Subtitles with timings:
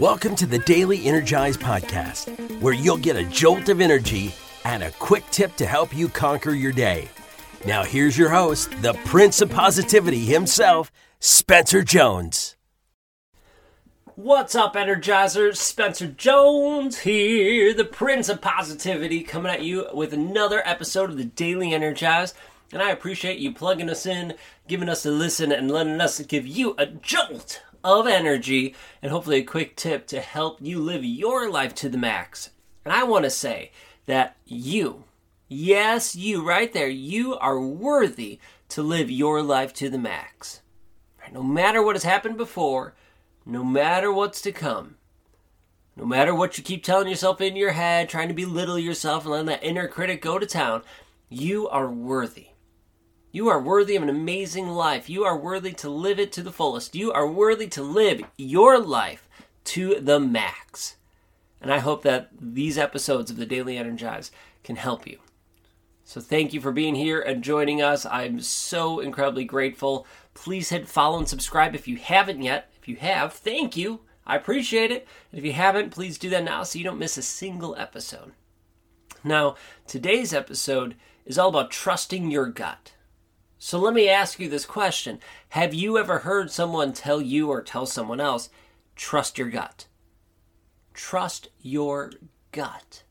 [0.00, 4.34] Welcome to the Daily Energize Podcast, where you'll get a jolt of energy
[4.64, 7.10] and a quick tip to help you conquer your day.
[7.66, 12.56] Now, here's your host, the Prince of Positivity himself, Spencer Jones.
[14.14, 15.56] What's up, Energizers?
[15.56, 21.26] Spencer Jones here, the Prince of Positivity, coming at you with another episode of the
[21.26, 22.32] Daily Energize.
[22.72, 24.32] And I appreciate you plugging us in,
[24.66, 29.38] giving us a listen, and letting us give you a jolt of energy and hopefully
[29.38, 32.50] a quick tip to help you live your life to the max.
[32.84, 33.72] And I want to say
[34.06, 35.04] that you,
[35.48, 38.38] yes, you right there, you are worthy
[38.70, 40.60] to live your life to the max.
[41.32, 42.94] No matter what has happened before,
[43.46, 44.96] no matter what's to come,
[45.96, 49.32] no matter what you keep telling yourself in your head, trying to belittle yourself and
[49.32, 50.82] letting that inner critic go to town,
[51.28, 52.49] you are worthy.
[53.32, 55.08] You are worthy of an amazing life.
[55.08, 56.96] You are worthy to live it to the fullest.
[56.96, 59.28] You are worthy to live your life
[59.64, 60.96] to the max.
[61.60, 64.32] And I hope that these episodes of the Daily Energize
[64.64, 65.18] can help you.
[66.02, 68.04] So thank you for being here and joining us.
[68.04, 70.08] I'm so incredibly grateful.
[70.34, 72.72] Please hit follow and subscribe if you haven't yet.
[72.80, 74.00] If you have, thank you.
[74.26, 75.06] I appreciate it.
[75.30, 78.32] And if you haven't, please do that now so you don't miss a single episode.
[79.22, 79.54] Now,
[79.86, 82.94] today's episode is all about trusting your gut.
[83.62, 87.60] So let me ask you this question Have you ever heard someone tell you or
[87.60, 88.48] tell someone else,
[88.96, 89.86] trust your gut?
[90.94, 92.10] Trust your
[92.52, 93.02] gut.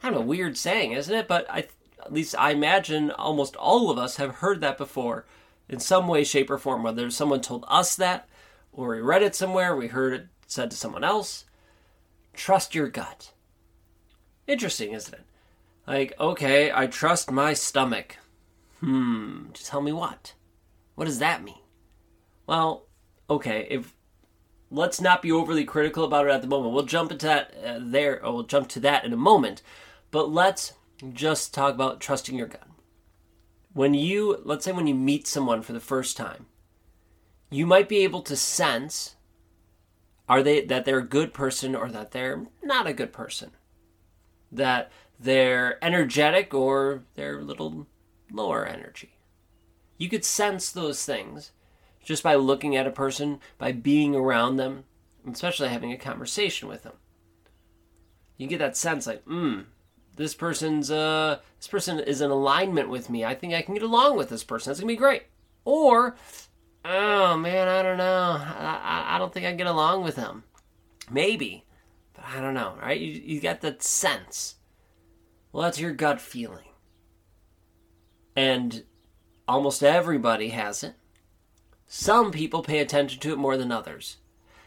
[0.00, 1.26] Kind of a weird saying, isn't it?
[1.26, 1.66] But I,
[1.98, 5.26] at least I imagine almost all of us have heard that before
[5.68, 6.84] in some way, shape, or form.
[6.84, 8.28] Whether someone told us that,
[8.72, 11.46] or we read it somewhere, we heard it said to someone else.
[12.32, 13.32] Trust your gut.
[14.46, 15.24] Interesting, isn't it?
[15.84, 18.18] Like, okay, I trust my stomach.
[18.80, 20.34] Hmm, to tell me what?
[20.94, 21.54] What does that mean?
[22.46, 22.86] Well,
[23.28, 23.94] okay, if
[24.70, 26.74] let's not be overly critical about it at the moment.
[26.74, 29.62] We'll jump into that uh, there, or we'll jump to that in a moment.
[30.10, 30.74] But let's
[31.12, 32.66] just talk about trusting your gut.
[33.72, 36.46] When you, let's say, when you meet someone for the first time,
[37.50, 39.16] you might be able to sense
[40.28, 43.50] are they that they're a good person or that they're not a good person,
[44.52, 47.86] that they're energetic or they're a little
[48.32, 49.18] lower energy.
[49.98, 51.52] You could sense those things
[52.02, 54.84] just by looking at a person, by being around them,
[55.30, 56.94] especially having a conversation with them.
[58.36, 59.60] You get that sense like, hmm,
[60.16, 63.24] this person's uh this person is in alignment with me.
[63.24, 64.70] I think I can get along with this person.
[64.70, 65.24] That's gonna be great.
[65.66, 66.16] Or,
[66.84, 68.38] oh man, I don't know.
[68.40, 70.44] I, I, I don't think I get along with them.
[71.10, 71.64] Maybe,
[72.14, 72.74] but I don't know.
[72.80, 72.98] Right?
[72.98, 74.56] You you get that sense.
[75.52, 76.69] Well, that's your gut feeling
[78.36, 78.84] and
[79.48, 80.94] almost everybody has it.
[81.86, 84.18] Some people pay attention to it more than others.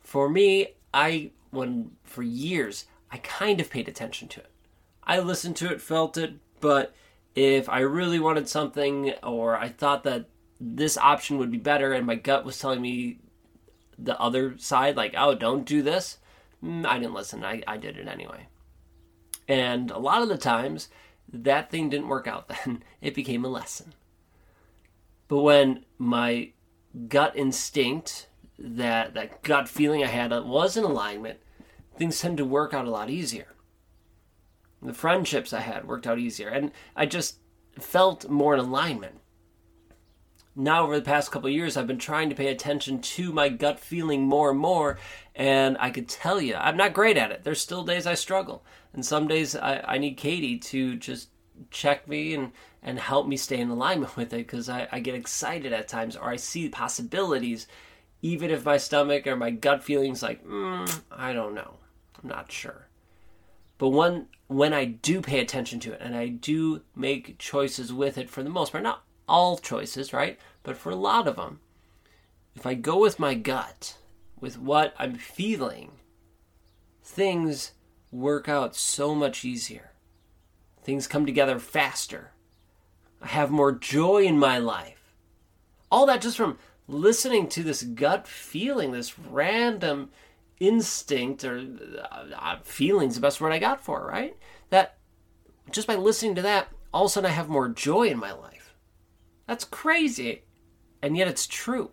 [0.00, 4.50] For me, I when for years I kind of paid attention to it.
[5.04, 6.94] I listened to it, felt it, but
[7.34, 10.26] if I really wanted something or I thought that
[10.60, 13.18] this option would be better and my gut was telling me
[13.98, 16.18] the other side like, "Oh, don't do this."
[16.64, 17.44] Mm, I didn't listen.
[17.44, 18.48] I, I did it anyway.
[19.46, 20.88] And a lot of the times
[21.32, 22.82] that thing didn't work out then.
[23.00, 23.94] It became a lesson.
[25.28, 26.52] But when my
[27.08, 31.40] gut instinct, that, that gut feeling I had was in alignment,
[31.96, 33.48] things tend to work out a lot easier.
[34.80, 37.38] The friendships I had worked out easier, and I just
[37.78, 39.20] felt more in alignment.
[40.56, 43.80] Now, over the past couple years, I've been trying to pay attention to my gut
[43.80, 44.98] feeling more and more,
[45.34, 47.42] and I could tell you, I'm not great at it.
[47.42, 48.64] There's still days I struggle.
[48.92, 51.30] And some days I, I need Katie to just
[51.72, 55.16] check me and, and help me stay in alignment with it because I, I get
[55.16, 57.66] excited at times or I see possibilities,
[58.22, 61.78] even if my stomach or my gut feelings like, mm, I don't know.
[62.22, 62.86] I'm not sure.
[63.78, 68.18] But when when I do pay attention to it and I do make choices with
[68.18, 70.38] it for the most part, not all choices, right?
[70.62, 71.60] But for a lot of them,
[72.54, 73.96] if I go with my gut,
[74.40, 75.92] with what I'm feeling,
[77.02, 77.72] things
[78.10, 79.92] work out so much easier.
[80.82, 82.32] Things come together faster.
[83.20, 85.14] I have more joy in my life.
[85.90, 90.10] All that just from listening to this gut feeling, this random
[90.60, 94.36] instinct or uh, uh feelings, the best word I got for it, right?
[94.70, 94.98] That
[95.70, 98.32] just by listening to that, all of a sudden I have more joy in my
[98.32, 98.63] life.
[99.46, 100.42] That's crazy.
[101.02, 101.90] And yet it's true.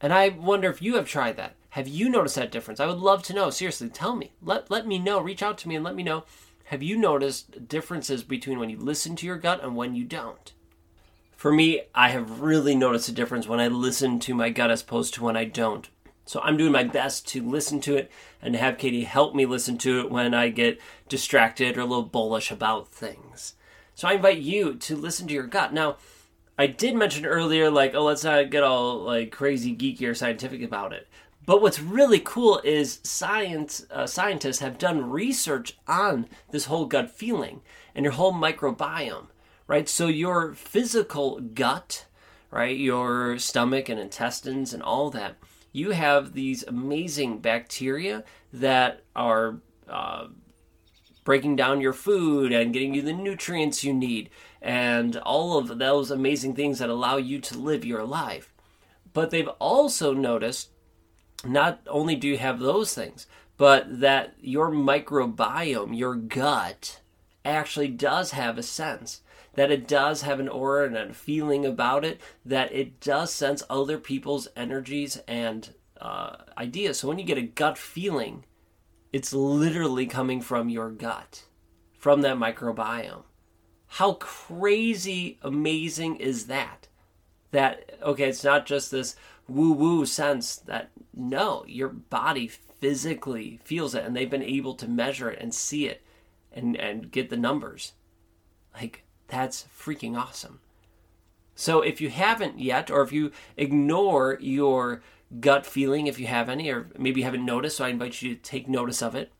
[0.00, 1.56] And I wonder if you have tried that.
[1.70, 2.80] Have you noticed that difference?
[2.80, 3.50] I would love to know.
[3.50, 4.32] Seriously, tell me.
[4.42, 5.20] Let, let me know.
[5.20, 6.24] Reach out to me and let me know.
[6.64, 10.52] Have you noticed differences between when you listen to your gut and when you don't?
[11.36, 14.82] For me, I have really noticed a difference when I listen to my gut as
[14.82, 15.88] opposed to when I don't.
[16.26, 18.10] So I'm doing my best to listen to it
[18.40, 22.04] and have Katie help me listen to it when I get distracted or a little
[22.04, 23.54] bullish about things.
[24.00, 25.74] So I invite you to listen to your gut.
[25.74, 25.98] Now,
[26.56, 30.62] I did mention earlier, like, oh, let's not get all like crazy geeky or scientific
[30.62, 31.06] about it.
[31.44, 37.10] But what's really cool is science uh, scientists have done research on this whole gut
[37.10, 37.60] feeling
[37.94, 39.26] and your whole microbiome,
[39.66, 39.86] right?
[39.86, 42.06] So your physical gut,
[42.50, 45.36] right, your stomach and intestines and all that,
[45.72, 49.58] you have these amazing bacteria that are
[49.90, 50.28] uh,
[51.30, 54.28] breaking down your food and getting you the nutrients you need
[54.60, 58.52] and all of those amazing things that allow you to live your life.
[59.12, 60.70] But they've also noticed
[61.44, 67.00] not only do you have those things, but that your microbiome, your gut,
[67.44, 69.20] actually does have a sense.
[69.54, 73.62] That it does have an aura and a feeling about it, that it does sense
[73.70, 76.98] other people's energies and uh, ideas.
[76.98, 78.46] So when you get a gut feeling,
[79.12, 81.44] it's literally coming from your gut,
[81.98, 83.24] from that microbiome.
[83.86, 86.88] How crazy amazing is that?
[87.50, 89.16] That, okay, it's not just this
[89.48, 94.88] woo woo sense that no, your body physically feels it and they've been able to
[94.88, 96.02] measure it and see it
[96.52, 97.92] and, and get the numbers.
[98.74, 100.60] Like, that's freaking awesome.
[101.54, 105.02] So if you haven't yet, or if you ignore your
[105.38, 108.34] gut feeling, if you have any, or maybe you haven't noticed, so I invite you
[108.34, 109.32] to take notice of it.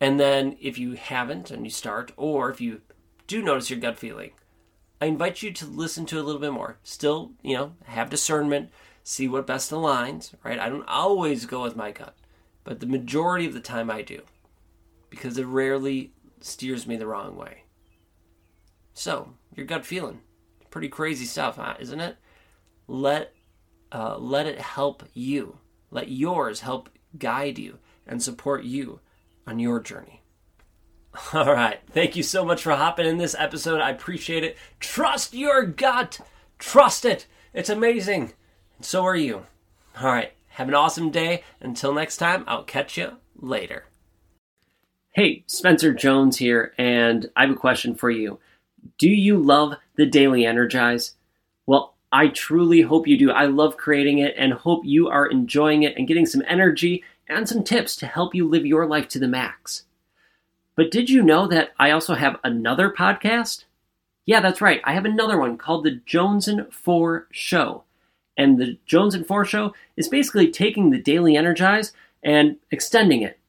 [0.00, 2.82] And then if you haven't and you start, or if you
[3.26, 4.30] do notice your gut feeling,
[5.00, 6.78] I invite you to listen to a little bit more.
[6.82, 8.70] Still, you know, have discernment,
[9.02, 10.58] see what best aligns, right?
[10.58, 12.16] I don't always go with my gut,
[12.62, 14.22] but the majority of the time I do
[15.10, 17.64] because it rarely steers me the wrong way.
[18.92, 20.20] So, your gut feeling,
[20.70, 21.74] pretty crazy stuff, huh?
[21.78, 22.16] isn't it?
[22.86, 23.33] Let
[23.94, 25.58] uh, let it help you.
[25.90, 28.98] Let yours help guide you and support you
[29.46, 30.20] on your journey.
[31.32, 31.78] All right.
[31.90, 33.80] Thank you so much for hopping in this episode.
[33.80, 34.56] I appreciate it.
[34.80, 36.18] Trust your gut.
[36.58, 37.28] Trust it.
[37.52, 38.32] It's amazing.
[38.76, 39.46] And so are you.
[40.00, 40.32] All right.
[40.48, 41.44] Have an awesome day.
[41.60, 43.84] Until next time, I'll catch you later.
[45.12, 48.40] Hey, Spencer Jones here, and I have a question for you.
[48.98, 51.14] Do you love the Daily Energize?
[51.66, 53.32] Well, I truly hope you do.
[53.32, 57.48] I love creating it and hope you are enjoying it and getting some energy and
[57.48, 59.82] some tips to help you live your life to the max.
[60.76, 63.64] But did you know that I also have another podcast?
[64.26, 64.80] Yeah, that's right.
[64.84, 67.82] I have another one called The Jones and Four Show.
[68.36, 73.40] And The Jones and Four Show is basically taking the Daily Energize and extending it.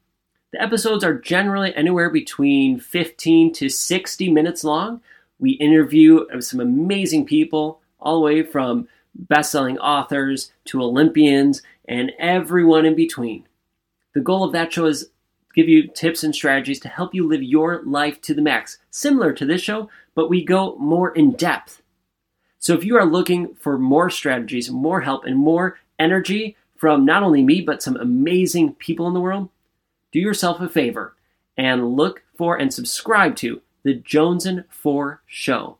[0.50, 5.02] The episodes are generally anywhere between 15 to 60 minutes long.
[5.38, 12.12] We interview some amazing people, all the way from best selling authors to Olympians and
[12.18, 13.46] everyone in between.
[14.14, 15.10] The goal of that show is
[15.54, 19.32] give you tips and strategies to help you live your life to the max, similar
[19.32, 21.82] to this show, but we go more in depth.
[22.58, 27.22] So if you are looking for more strategies, more help, and more energy from not
[27.22, 29.48] only me, but some amazing people in the world,
[30.12, 31.14] do yourself a favor
[31.56, 35.78] and look for and subscribe to the Jones and Four Show.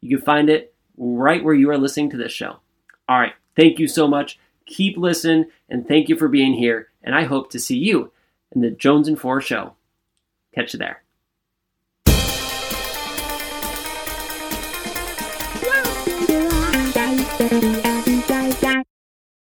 [0.00, 2.56] You can find it right where you are listening to this show.
[3.08, 4.38] All right, thank you so much.
[4.66, 6.88] Keep listening, and thank you for being here.
[7.02, 8.12] And I hope to see you
[8.52, 9.74] in the Jones and Four Show.
[10.54, 11.02] Catch you there.